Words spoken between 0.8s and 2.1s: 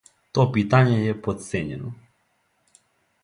је потцењено.